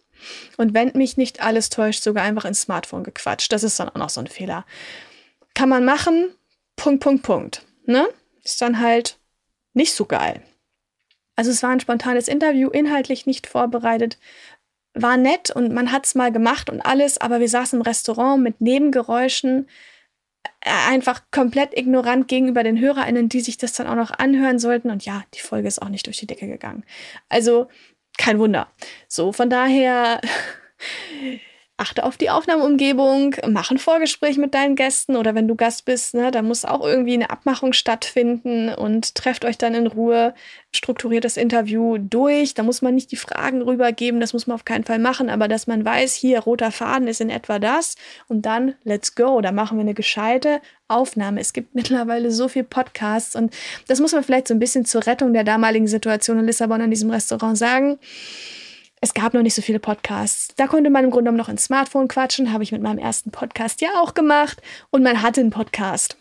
Und 0.56 0.74
wenn 0.74 0.92
mich 0.94 1.16
nicht 1.16 1.42
alles 1.42 1.70
täuscht, 1.70 2.02
sogar 2.02 2.24
einfach 2.24 2.44
ins 2.44 2.62
Smartphone 2.62 3.04
gequatscht. 3.04 3.52
Das 3.52 3.62
ist 3.64 3.78
dann 3.78 3.88
auch 3.88 3.96
noch 3.96 4.10
so 4.10 4.20
ein 4.20 4.26
Fehler. 4.26 4.64
Kann 5.54 5.68
man 5.68 5.84
machen. 5.84 6.28
Punkt, 6.76 7.02
Punkt, 7.02 7.22
Punkt. 7.22 7.66
Ne? 7.86 8.06
Ist 8.42 8.60
dann 8.60 8.80
halt 8.80 9.18
nicht 9.74 9.92
so 9.92 10.04
geil. 10.04 10.42
Also 11.36 11.52
es 11.52 11.62
war 11.62 11.70
ein 11.70 11.80
spontanes 11.80 12.26
Interview, 12.26 12.68
inhaltlich 12.68 13.26
nicht 13.26 13.46
vorbereitet, 13.46 14.18
war 15.02 15.16
nett 15.16 15.50
und 15.50 15.72
man 15.72 15.92
hat 15.92 16.06
es 16.06 16.14
mal 16.14 16.32
gemacht 16.32 16.70
und 16.70 16.80
alles, 16.80 17.18
aber 17.18 17.40
wir 17.40 17.48
saßen 17.48 17.78
im 17.78 17.82
Restaurant 17.82 18.42
mit 18.42 18.60
Nebengeräuschen, 18.60 19.68
äh, 20.60 20.70
einfach 20.88 21.22
komplett 21.30 21.76
ignorant 21.76 22.28
gegenüber 22.28 22.62
den 22.62 22.78
HörerInnen, 22.78 23.28
die 23.28 23.40
sich 23.40 23.58
das 23.58 23.72
dann 23.72 23.86
auch 23.86 23.94
noch 23.94 24.10
anhören 24.10 24.58
sollten. 24.58 24.90
Und 24.90 25.04
ja, 25.04 25.24
die 25.34 25.40
Folge 25.40 25.68
ist 25.68 25.80
auch 25.80 25.88
nicht 25.88 26.06
durch 26.06 26.18
die 26.18 26.26
Decke 26.26 26.46
gegangen. 26.46 26.84
Also 27.28 27.68
kein 28.16 28.38
Wunder. 28.38 28.68
So, 29.06 29.32
von 29.32 29.50
daher 29.50 30.20
achte 31.78 32.04
auf 32.04 32.16
die 32.16 32.28
Aufnahmeumgebung, 32.28 33.36
mach 33.48 33.70
ein 33.70 33.78
Vorgespräch 33.78 34.36
mit 34.36 34.52
deinen 34.52 34.74
Gästen 34.74 35.16
oder 35.16 35.36
wenn 35.36 35.46
du 35.46 35.54
Gast 35.54 35.84
bist, 35.84 36.12
ne, 36.12 36.32
da 36.32 36.42
muss 36.42 36.64
auch 36.64 36.84
irgendwie 36.84 37.14
eine 37.14 37.30
Abmachung 37.30 37.72
stattfinden 37.72 38.68
und 38.70 39.14
trefft 39.14 39.44
euch 39.44 39.58
dann 39.58 39.74
in 39.74 39.86
Ruhe, 39.86 40.34
strukturiert 40.72 41.24
das 41.24 41.36
Interview 41.36 41.96
durch. 41.98 42.54
Da 42.54 42.64
muss 42.64 42.82
man 42.82 42.96
nicht 42.96 43.12
die 43.12 43.16
Fragen 43.16 43.62
rübergeben, 43.62 44.20
das 44.20 44.32
muss 44.32 44.48
man 44.48 44.56
auf 44.56 44.64
keinen 44.64 44.84
Fall 44.84 44.98
machen, 44.98 45.30
aber 45.30 45.46
dass 45.46 45.68
man 45.68 45.84
weiß, 45.84 46.14
hier 46.14 46.40
roter 46.40 46.72
Faden 46.72 47.06
ist 47.06 47.20
in 47.20 47.30
etwa 47.30 47.60
das 47.60 47.94
und 48.26 48.42
dann 48.42 48.74
let's 48.82 49.14
go, 49.14 49.40
da 49.40 49.52
machen 49.52 49.78
wir 49.78 49.82
eine 49.82 49.94
gescheite 49.94 50.60
Aufnahme. 50.88 51.40
Es 51.40 51.52
gibt 51.52 51.74
mittlerweile 51.76 52.32
so 52.32 52.48
viel 52.48 52.64
Podcasts 52.64 53.36
und 53.36 53.54
das 53.86 54.00
muss 54.00 54.12
man 54.12 54.24
vielleicht 54.24 54.48
so 54.48 54.54
ein 54.54 54.60
bisschen 54.60 54.84
zur 54.84 55.06
Rettung 55.06 55.32
der 55.32 55.44
damaligen 55.44 55.86
Situation 55.86 56.40
in 56.40 56.46
Lissabon 56.46 56.82
an 56.82 56.90
diesem 56.90 57.10
Restaurant 57.10 57.56
sagen 57.56 58.00
es 59.00 59.14
gab 59.14 59.34
noch 59.34 59.42
nicht 59.42 59.54
so 59.54 59.62
viele 59.62 59.78
Podcasts. 59.78 60.48
Da 60.56 60.66
konnte 60.66 60.90
man 60.90 61.04
im 61.04 61.10
Grunde 61.10 61.24
genommen 61.24 61.38
noch 61.38 61.48
ins 61.48 61.64
Smartphone 61.64 62.08
quatschen, 62.08 62.52
habe 62.52 62.62
ich 62.62 62.72
mit 62.72 62.82
meinem 62.82 62.98
ersten 62.98 63.30
Podcast 63.30 63.80
ja 63.80 63.90
auch 64.00 64.14
gemacht. 64.14 64.60
Und 64.90 65.02
man 65.02 65.22
hatte 65.22 65.40
einen 65.40 65.50
Podcast. 65.50 66.16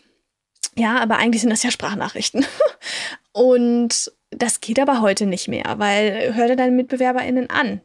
Ja, 0.76 0.98
aber 0.98 1.16
eigentlich 1.16 1.42
sind 1.42 1.50
das 1.50 1.62
ja 1.62 1.70
Sprachnachrichten. 1.70 2.46
Und 3.32 4.12
das 4.30 4.60
geht 4.60 4.78
aber 4.78 5.00
heute 5.00 5.26
nicht 5.26 5.48
mehr, 5.48 5.74
weil 5.78 6.34
hör 6.34 6.48
dir 6.48 6.56
deine 6.56 6.72
MitbewerberInnen 6.72 7.50
an. 7.50 7.80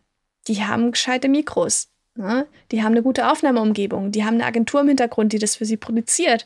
Die 0.48 0.64
haben 0.64 0.92
gescheite 0.92 1.30
Mikros. 1.30 1.90
Ne? 2.16 2.46
Die 2.72 2.84
haben 2.84 2.92
eine 2.92 3.02
gute 3.02 3.30
Aufnahmeumgebung, 3.32 4.12
die 4.12 4.24
haben 4.24 4.36
eine 4.36 4.46
Agentur 4.46 4.82
im 4.82 4.88
Hintergrund, 4.90 5.34
die 5.34 5.40
das 5.40 5.56
für 5.56 5.66
sie 5.66 5.78
produziert. 5.78 6.46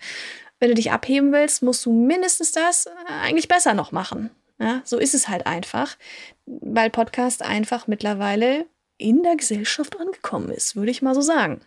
Wenn 0.60 0.70
du 0.70 0.76
dich 0.76 0.92
abheben 0.92 1.32
willst, 1.34 1.62
musst 1.62 1.86
du 1.86 1.92
mindestens 1.92 2.52
das 2.52 2.86
äh, 2.86 2.90
eigentlich 3.22 3.48
besser 3.48 3.74
noch 3.74 3.92
machen. 3.92 4.30
Ja, 4.60 4.82
so 4.86 4.98
ist 4.98 5.14
es 5.14 5.28
halt 5.28 5.46
einfach, 5.46 5.98
weil 6.46 6.90
Podcast 6.90 7.44
einfach 7.44 7.88
mittlerweile 7.88 8.66
in 8.98 9.22
der 9.22 9.36
Gesellschaft 9.36 10.00
angekommen 10.00 10.50
ist, 10.50 10.76
würde 10.76 10.92
ich 10.92 11.02
mal 11.02 11.14
so 11.14 11.22
sagen. 11.22 11.62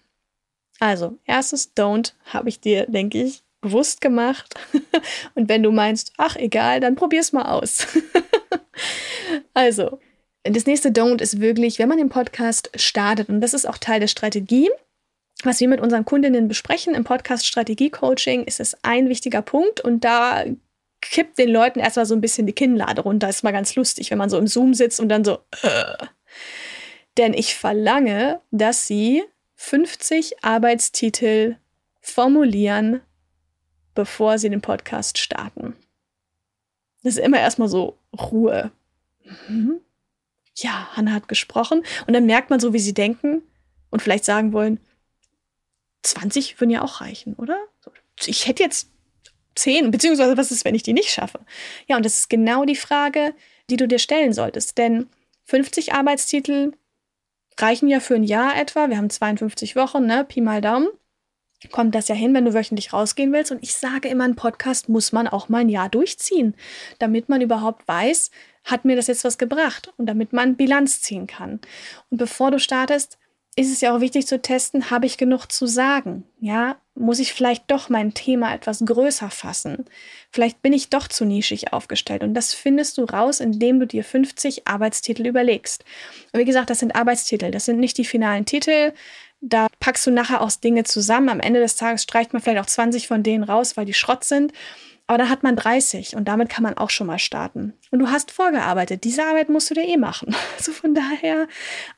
Also, 0.81 1.19
erstes 1.25 1.77
Don't 1.77 2.15
habe 2.25 2.49
ich 2.49 2.61
dir, 2.61 2.87
denke 2.87 3.23
ich, 3.23 3.43
bewusst 3.61 4.01
gemacht. 4.01 4.55
Und 5.35 5.49
wenn 5.49 5.63
du 5.63 5.71
meinst, 5.71 6.13
ach 6.17 6.37
egal, 6.37 6.81
dann 6.81 6.97
probier's 6.97 7.33
mal 7.33 7.45
aus. 7.45 7.87
also, 9.55 10.01
das 10.43 10.67
nächste 10.67 10.89
Don't 10.89 11.21
ist 11.21 11.41
wirklich, 11.41 11.79
wenn 11.79 11.89
man 11.89 11.99
den 11.99 12.09
Podcast 12.09 12.71
startet, 12.75 13.29
und 13.29 13.43
das 13.43 13.53
ist 13.53 13.67
auch 13.67 13.77
Teil 13.77 14.01
der 14.01 14.07
Strategie, 14.07 14.71
was 15.45 15.61
wir 15.61 15.69
mit 15.69 15.81
unseren 15.81 16.05
Kundinnen 16.05 16.49
besprechen 16.49 16.95
im 16.95 17.05
Podcast 17.05 17.47
Strategie 17.47 17.91
Coaching, 17.91 18.45
ist 18.45 18.59
es 18.59 18.77
ein 18.83 19.09
wichtiger 19.09 19.43
Punkt 19.43 19.81
und 19.81 20.05
da 20.05 20.45
kippt 21.01 21.39
den 21.39 21.51
Leuten 21.51 21.81
erstmal 21.81 22.07
so 22.07 22.15
ein 22.15 22.21
bisschen 22.21 22.47
die 22.47 22.53
Kinnlade 22.53 23.03
runter. 23.03 23.29
Ist 23.29 23.43
mal 23.43 23.53
ganz 23.53 23.75
lustig, 23.75 24.11
wenn 24.11 24.19
man 24.19 24.31
so 24.31 24.39
im 24.39 24.47
Zoom 24.47 24.75
sitzt 24.75 25.01
und 25.01 25.09
dann 25.09 25.25
so. 25.25 25.39
Äh. 25.63 25.97
Denn 27.17 27.35
ich 27.35 27.55
verlange, 27.55 28.41
dass 28.51 28.87
sie 28.87 29.25
50 29.57 30.45
Arbeitstitel 30.45 31.57
formulieren, 32.01 33.01
bevor 33.95 34.39
sie 34.39 34.49
den 34.49 34.63
Podcast 34.63 35.19
starten. 35.19 35.77
Das 37.03 37.17
ist 37.17 37.25
immer 37.25 37.39
erstmal 37.39 37.69
so 37.69 37.99
Ruhe. 38.19 38.71
Mhm. 39.49 39.81
Ja, 40.57 40.89
Hannah 40.93 41.13
hat 41.13 41.29
gesprochen. 41.29 41.83
Und 42.07 42.15
dann 42.15 42.27
merkt 42.27 42.51
man 42.51 42.61
so, 42.61 42.73
wie 42.73 42.79
sie 42.79 42.95
denken 42.95 43.43
und 43.91 44.03
vielleicht 44.03 44.25
sagen 44.25 44.53
wollen, 44.53 44.81
20 46.03 46.61
würden 46.61 46.71
ja 46.71 46.83
auch 46.83 47.01
reichen, 47.01 47.35
oder? 47.35 47.59
Ich 48.27 48.47
hätte 48.47 48.63
jetzt 48.63 48.91
10, 49.55 49.91
beziehungsweise 49.91 50.37
was 50.37 50.51
ist, 50.51 50.65
wenn 50.65 50.75
ich 50.75 50.83
die 50.83 50.93
nicht 50.93 51.11
schaffe? 51.11 51.41
Ja, 51.89 51.97
und 51.97 52.05
das 52.05 52.21
ist 52.21 52.31
genau 52.31 52.65
die 52.65 52.77
Frage, 52.77 53.35
die 53.69 53.77
du 53.77 53.87
dir 53.89 53.99
stellen 53.99 54.33
solltest. 54.33 54.79
Denn 54.79 55.09
50 55.45 55.93
Arbeitstitel 55.93 56.73
reichen 57.59 57.89
ja 57.89 58.01
für 58.01 58.15
ein 58.15 58.25
Jahr 58.25 58.57
etwa. 58.59 58.89
Wir 58.89 58.97
haben 58.97 59.11
52 59.11 59.77
Wochen, 59.77 60.07
ne? 60.07 60.25
Pi 60.25 60.41
mal 60.41 60.61
Daumen. 60.61 60.89
Kommt 61.71 61.95
das 61.95 62.09
ja 62.09 62.15
hin, 62.15 62.33
wenn 62.33 62.47
du 62.47 62.55
wöchentlich 62.55 62.93
rausgehen 62.93 63.33
willst. 63.33 63.53
Und 63.53 63.63
ich 63.63 63.75
sage 63.75 64.09
immer, 64.09 64.25
ein 64.25 64.37
Podcast 64.37 64.89
muss 64.89 65.13
man 65.13 65.29
auch 65.29 65.51
mal 65.51 65.59
ein 65.59 65.69
Jahr 65.69 65.91
durchziehen, 65.91 66.55
damit 66.99 67.29
man 67.29 67.43
überhaupt 67.43 67.87
weiß, 67.87 68.31
hat 68.65 68.85
mir 68.85 68.97
das 68.97 69.09
jetzt 69.09 69.25
was 69.25 69.37
gebracht 69.37 69.93
und 69.99 70.07
damit 70.07 70.33
man 70.33 70.57
Bilanz 70.57 71.03
ziehen 71.03 71.27
kann. 71.27 71.61
Und 72.09 72.17
bevor 72.17 72.51
du 72.51 72.59
startest, 72.59 73.19
ist 73.57 73.73
es 73.73 73.81
ja 73.81 73.95
auch 73.95 74.01
wichtig 74.01 74.27
zu 74.27 74.41
testen, 74.41 74.91
habe 74.91 75.07
ich 75.07 75.19
genug 75.19 75.47
zu 75.47 75.67
sagen? 75.67 76.25
Ja, 76.41 76.77
muss 76.95 77.19
ich 77.19 77.33
vielleicht 77.33 77.71
doch 77.71 77.89
mein 77.89 78.15
Thema 78.15 78.55
etwas 78.55 78.85
größer 78.85 79.31
fassen? 79.31 79.87
Vielleicht 80.31 80.63
bin 80.63 80.73
ich 80.73 80.89
doch 80.89 81.09
zu 81.09 81.25
nischig 81.25 81.73
aufgestellt. 81.73 82.23
Und 82.23 82.35
das 82.35 82.55
findest 82.55 82.99
du 82.99 83.05
raus, 83.05 83.41
indem 83.41 83.81
du 83.81 83.87
dir 83.87 84.05
50 84.05 84.69
Arbeitstitel 84.69 85.27
überlegst. 85.27 85.85
Und 86.33 86.41
wie 86.41 86.45
gesagt, 86.45 86.71
das 86.71 86.79
sind 86.79 86.95
Arbeitstitel, 86.95 87.51
das 87.51 87.65
sind 87.65 87.81
nicht 87.81 87.99
die 87.99 88.05
finalen 88.05 88.45
Titel. 88.45 88.93
Da 89.41 89.69
packst 89.81 90.07
du 90.07 90.11
nachher 90.11 90.43
auch 90.43 90.53
Dinge 90.53 90.85
zusammen. 90.85 91.31
Am 91.31 91.41
Ende 91.41 91.61
des 91.61 91.77
Tages 91.77 92.03
streicht 92.03 92.33
man 92.33 92.43
vielleicht 92.43 92.61
auch 92.61 92.67
20 92.67 93.09
von 93.09 93.23
denen 93.23 93.43
raus, 93.43 93.77
weil 93.77 93.87
die 93.87 93.95
Schrott 93.95 94.25
sind. 94.25 94.53
Aber 95.11 95.19
dann 95.19 95.29
hat 95.29 95.43
man 95.43 95.57
30 95.57 96.15
und 96.15 96.29
damit 96.29 96.49
kann 96.49 96.63
man 96.63 96.79
auch 96.79 96.89
schon 96.89 97.09
mal 97.09 97.19
starten. 97.19 97.73
Und 97.91 97.99
du 97.99 98.13
hast 98.13 98.31
vorgearbeitet. 98.31 99.03
Diese 99.03 99.25
Arbeit 99.25 99.49
musst 99.49 99.69
du 99.69 99.75
dir 99.75 99.83
eh 99.83 99.97
machen. 99.97 100.37
Also 100.57 100.71
von 100.71 100.95
daher, 100.95 101.49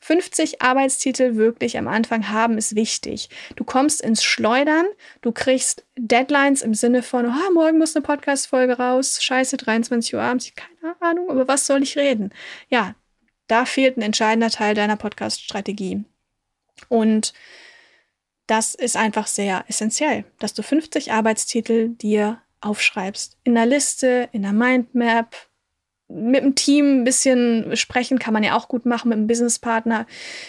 50 0.00 0.62
Arbeitstitel 0.62 1.37
wirklich 1.37 1.76
am 1.76 1.88
Anfang 1.88 2.31
haben 2.31 2.57
ist 2.57 2.75
wichtig. 2.75 3.28
Du 3.54 3.64
kommst 3.64 4.00
ins 4.00 4.25
Schleudern, 4.25 4.87
du 5.21 5.31
kriegst 5.31 5.85
Deadlines 5.99 6.62
im 6.62 6.73
Sinne 6.73 7.02
von, 7.02 7.26
oh, 7.26 7.52
morgen 7.52 7.76
muss 7.76 7.95
eine 7.95 8.02
Podcast-Folge 8.02 8.78
raus, 8.78 9.23
scheiße, 9.23 9.59
23 9.59 10.14
Uhr 10.14 10.23
abends, 10.23 10.50
keine 10.54 10.97
Ahnung, 11.00 11.28
über 11.28 11.47
was 11.47 11.66
soll 11.66 11.83
ich 11.83 11.99
reden? 11.99 12.31
Ja, 12.71 12.95
da 13.47 13.66
fehlt 13.66 13.99
ein 13.99 14.02
entscheidender 14.02 14.49
Teil 14.49 14.75
deiner 14.75 14.97
Podcast-Strategie. 14.97 16.02
Und 16.88 17.35
das 18.47 18.75
ist 18.75 18.97
einfach 18.97 19.26
sehr 19.26 19.64
essentiell, 19.69 20.25
dass 20.38 20.54
du 20.54 20.62
50 20.62 21.12
Arbeitstitel 21.12 21.90
dir 21.90 22.41
aufschreibst. 22.62 23.37
In 23.45 23.54
der 23.54 23.66
Liste, 23.66 24.28
in 24.33 24.42
der 24.42 24.52
Mindmap, 24.52 25.35
mit 26.14 26.42
dem 26.42 26.54
Team 26.54 27.00
ein 27.00 27.04
bisschen 27.04 27.75
sprechen 27.76 28.19
kann 28.19 28.35
man 28.35 28.42
ja 28.42 28.57
auch 28.57 28.69
gut 28.69 28.85
machen 28.87 29.09
mit 29.09 29.19
einem 29.19 29.26
Businesspartner. 29.26 30.07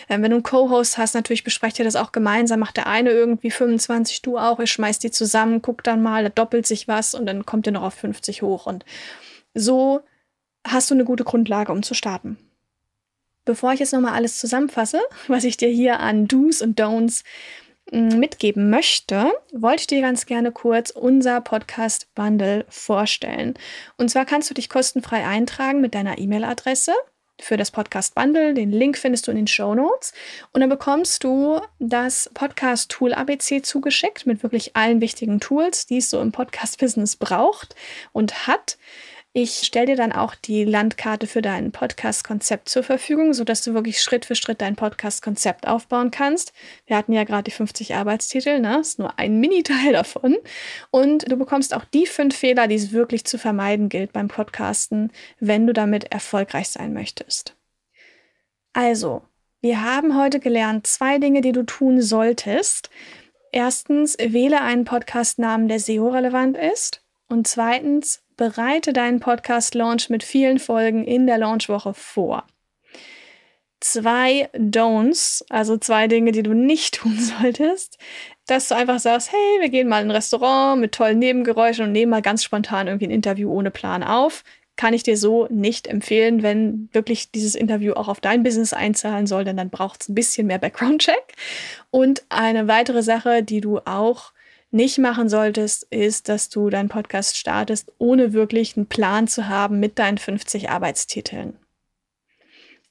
Ähm, 0.10 0.22
wenn 0.22 0.32
du 0.32 0.38
einen 0.38 0.44
Co-Host 0.44 0.98
hast, 0.98 1.16
natürlich 1.16 1.44
besprecht 1.44 1.80
ihr 1.80 1.86
das 1.86 1.96
auch 1.96 2.12
gemeinsam. 2.12 2.60
Macht 2.60 2.78
der 2.78 2.88
eine 2.88 3.12
irgendwie 3.12 3.52
25, 3.52 4.22
du 4.22 4.38
auch. 4.38 4.60
Ihr 4.60 4.68
schmeißt 4.68 5.04
die 5.04 5.12
zusammen, 5.12 5.62
guckt 5.62 5.88
dann 5.88 6.02
mal, 6.02 6.24
da 6.24 6.30
doppelt 6.30 6.68
sich 6.68 6.88
was 6.88 7.16
und 7.16 7.26
dann 7.26 7.46
kommt 7.46 7.66
ihr 7.66 7.72
noch 7.72 7.84
auf 7.84 7.94
50 7.94 8.42
hoch. 8.42 8.66
Und 8.66 8.84
so 9.54 10.02
hast 10.66 10.90
du 10.90 10.96
eine 10.96 11.06
gute 11.06 11.24
Grundlage, 11.24 11.72
um 11.72 11.84
zu 11.84 11.94
starten. 11.94 12.38
Bevor 13.46 13.74
ich 13.74 13.80
jetzt 13.80 13.94
nochmal 13.94 14.14
alles 14.14 14.40
zusammenfasse, 14.40 15.02
was 15.28 15.44
ich 15.44 15.58
dir 15.58 15.70
hier 15.70 16.00
an 16.00 16.28
Do's 16.28 16.62
und 16.62 16.80
Don'ts 16.80 17.24
mitgeben 17.94 18.70
möchte, 18.70 19.32
wollte 19.54 19.82
ich 19.82 19.88
dir 19.88 20.02
ganz 20.02 20.26
gerne 20.26 20.52
kurz 20.52 20.90
unser 20.90 21.42
Podcast 21.42 22.08
Bundle 22.16 22.66
vorstellen. 22.68 23.54
Und 23.98 24.10
zwar 24.10 24.26
kannst 24.26 24.50
du 24.50 24.54
dich 24.54 24.68
kostenfrei 24.68 25.26
eintragen 25.26 25.80
mit 25.80 25.94
deiner 25.94 26.18
E-Mail-Adresse 26.18 26.94
für 27.40 27.58
das 27.58 27.72
Podcast 27.72 28.16
Bundle. 28.16 28.54
Den 28.54 28.72
Link 28.72 28.98
findest 28.98 29.28
du 29.28 29.32
in 29.32 29.38
den 29.38 29.48
Show 29.48 29.76
Notes. 29.76 30.14
Und 30.52 30.62
dann 30.62 30.70
bekommst 30.70 31.24
du 31.24 31.62
das 31.80 32.30
Podcast 32.34 32.90
Tool 32.92 33.14
ABC 33.14 33.62
zugeschickt 33.62 34.26
mit 34.26 34.44
wirklich 34.44 34.76
allen 34.76 35.02
wichtigen 35.02 35.40
Tools, 35.40 35.86
die 35.86 35.98
es 35.98 36.10
so 36.10 36.20
im 36.20 36.32
Podcast 36.32 36.80
Business 36.80 37.16
braucht 37.16 37.76
und 38.12 38.48
hat. 38.48 38.78
Ich 39.36 39.64
stelle 39.64 39.88
dir 39.88 39.96
dann 39.96 40.12
auch 40.12 40.36
die 40.36 40.64
Landkarte 40.64 41.26
für 41.26 41.42
dein 41.42 41.72
Podcast-Konzept 41.72 42.70
zur 42.70 42.84
Verfügung, 42.84 43.34
sodass 43.34 43.64
du 43.64 43.74
wirklich 43.74 44.00
Schritt 44.00 44.26
für 44.26 44.36
Schritt 44.36 44.62
dein 44.62 44.76
Podcast-Konzept 44.76 45.68
aufbauen 45.68 46.12
kannst. 46.12 46.54
Wir 46.86 46.96
hatten 46.96 47.14
ja 47.14 47.24
gerade 47.24 47.46
die 47.46 47.52
50 47.52 47.96
Arbeitstitel, 47.96 48.60
ne? 48.60 48.82
Ist 48.82 49.00
nur 49.00 49.18
ein 49.18 49.40
Mini-Teil 49.40 49.94
davon. 49.94 50.38
Und 50.92 51.32
du 51.32 51.36
bekommst 51.36 51.74
auch 51.74 51.84
die 51.84 52.06
fünf 52.06 52.36
Fehler, 52.36 52.68
die 52.68 52.76
es 52.76 52.92
wirklich 52.92 53.26
zu 53.26 53.40
vermeiden 53.40 53.90
gilt 53.90 54.14
beim 54.14 54.28
Podcasten, 54.28 55.12
wenn 55.40 55.66
du 55.66 55.74
damit 55.74 56.12
erfolgreich 56.12 56.70
sein 56.70 56.94
möchtest. 56.94 57.56
Also, 58.74 59.24
wir 59.62 59.84
haben 59.84 60.16
heute 60.16 60.40
gelernt 60.40 60.86
zwei 60.86 61.18
Dinge, 61.18 61.42
die 61.42 61.54
du 61.54 61.64
tun 61.64 62.04
solltest. 62.04 62.92
Erstens, 63.52 64.16
wähle 64.20 64.62
einen 64.62 64.86
Podcast-Namen, 64.86 65.70
der 65.70 65.80
SEO-relevant 65.80 66.56
ist. 66.56 67.04
Und 67.30 67.48
zweitens, 67.48 68.23
bereite 68.38 68.94
deinen 68.94 69.20
Podcast-Launch 69.20 70.10
mit 70.10 70.24
vielen 70.24 70.60
Folgen 70.60 71.04
in 71.04 71.28
der 71.28 71.38
Launchwoche 71.38 71.94
vor. 71.94 72.46
Zwei 73.80 74.50
Don'ts, 74.54 75.44
also 75.50 75.78
zwei 75.78 76.08
Dinge, 76.08 76.32
die 76.32 76.44
du 76.44 76.54
nicht 76.54 76.96
tun 77.02 77.18
solltest, 77.20 77.98
dass 78.48 78.70
du 78.70 78.76
einfach 78.76 79.00
sagst, 79.00 79.32
hey, 79.32 79.62
wir 79.62 79.70
gehen 79.70 79.88
mal 79.88 80.02
in 80.02 80.08
ein 80.08 80.12
Restaurant 80.12 80.80
mit 80.80 80.94
tollen 80.94 81.20
Nebengeräuschen 81.20 81.86
und 81.86 81.92
nehmen 81.92 82.10
mal 82.10 82.22
ganz 82.22 82.44
spontan 82.44 82.88
irgendwie 82.88 83.08
ein 83.08 83.12
Interview 83.12 83.52
ohne 83.52 83.72
Plan 83.72 84.04
auf. 84.04 84.44
Kann 84.76 84.94
ich 84.94 85.04
dir 85.04 85.18
so 85.18 85.48
nicht 85.52 85.88
empfehlen, 85.88 86.42
wenn 86.42 86.90
wirklich 86.94 87.32
dieses 87.32 87.54
Interview 87.54 87.94
auch 87.94 88.08
auf 88.08 88.20
dein 88.20 88.42
Business 88.42 88.74
einzahlen 88.74 89.28
soll, 89.28 89.44
denn 89.44 89.58
dann 89.58 89.70
braucht 89.70 90.02
es 90.02 90.10
ein 90.10 90.16
bisschen 90.16 90.48
mehr 90.48 90.58
Background-Check. 90.58 91.36
Und 91.92 92.24
eine 92.30 92.68
weitere 92.68 93.04
Sache, 93.04 93.44
die 93.44 93.62
du 93.62 93.80
auch 93.80 94.34
nicht 94.74 94.98
machen 94.98 95.30
solltest, 95.30 95.84
ist, 95.90 96.30
dass 96.30 96.50
du 96.50 96.70
deinen 96.70 96.90
Podcast 96.90 97.38
startest, 97.38 97.92
ohne 97.98 98.34
wirklich 98.34 98.76
einen 98.76 98.88
Plan 98.88 99.28
zu 99.28 99.48
haben 99.48 99.80
mit 99.80 100.00
deinen 100.00 100.18
50 100.18 100.70
Arbeitstiteln. 100.70 101.58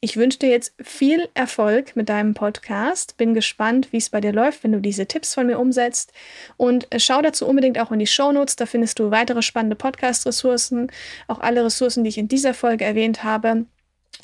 Ich 0.05 0.17
wünsche 0.17 0.41
dir 0.41 0.49
jetzt 0.49 0.75
viel 0.83 1.29
Erfolg 1.35 1.95
mit 1.95 2.09
deinem 2.09 2.35
Podcast. 2.35 3.17
Bin 3.19 3.35
gespannt, 3.35 3.93
wie 3.93 3.99
es 3.99 4.11
bei 4.11 4.21
dir 4.21 4.33
läuft, 4.33 4.65
wenn 4.65 4.73
du 4.73 4.81
diese 4.81 5.07
Tipps 5.07 5.33
von 5.33 5.47
mir 5.47 5.61
umsetzt. 5.61 6.13
Und 6.57 6.89
schau 6.97 7.23
dazu 7.23 7.47
unbedingt 7.47 7.79
auch 7.79 7.93
in 7.93 8.01
die 8.01 8.09
Show 8.09 8.33
Notes. 8.33 8.57
Da 8.57 8.67
findest 8.67 8.99
du 8.99 9.13
weitere 9.13 9.43
spannende 9.43 9.77
Podcast-Ressourcen, 9.77 10.91
auch 11.29 11.39
alle 11.39 11.65
Ressourcen, 11.65 12.03
die 12.03 12.09
ich 12.11 12.19
in 12.19 12.27
dieser 12.27 12.53
Folge 12.53 12.85
erwähnt 12.85 13.23
habe. 13.23 13.67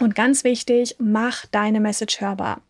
Und 0.00 0.16
ganz 0.16 0.42
wichtig, 0.42 0.96
mach 0.98 1.46
deine 1.46 1.78
Message 1.78 2.20
hörbar. 2.20 2.60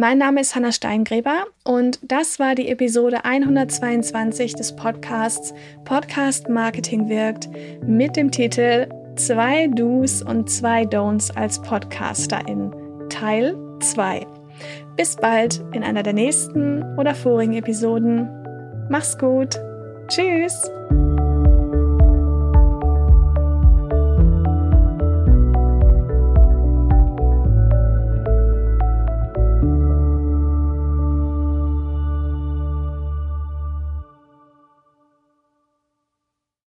Mein 0.00 0.18
Name 0.18 0.40
ist 0.40 0.54
Hanna 0.54 0.70
Steingräber 0.70 1.46
und 1.64 1.98
das 2.02 2.38
war 2.38 2.54
die 2.54 2.68
Episode 2.68 3.24
122 3.24 4.54
des 4.54 4.76
Podcasts 4.76 5.52
Podcast 5.84 6.48
Marketing 6.48 7.08
wirkt 7.08 7.48
mit 7.84 8.14
dem 8.14 8.30
Titel 8.30 8.86
Zwei 9.16 9.66
Do's 9.66 10.22
und 10.22 10.48
zwei 10.48 10.84
Don'ts 10.84 11.36
als 11.36 11.60
Podcasterin 11.62 12.72
Teil 13.10 13.56
2. 13.80 14.24
Bis 14.96 15.16
bald 15.16 15.64
in 15.72 15.82
einer 15.82 16.04
der 16.04 16.12
nächsten 16.12 16.84
oder 16.96 17.16
vorigen 17.16 17.54
Episoden. 17.54 18.28
Mach's 18.88 19.18
gut. 19.18 19.58
Tschüss. 20.06 20.70